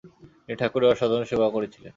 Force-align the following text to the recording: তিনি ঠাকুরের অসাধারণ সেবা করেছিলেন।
তিনি 0.43 0.55
ঠাকুরের 0.59 0.91
অসাধারণ 0.93 1.25
সেবা 1.31 1.47
করেছিলেন। 1.55 1.89